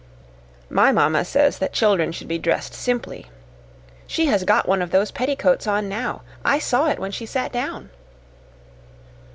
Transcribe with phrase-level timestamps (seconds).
[0.67, 3.27] My mamma says that children should be dressed simply.
[4.07, 6.23] She has got one of those petticoats on now.
[6.43, 7.91] I saw it when she sat down."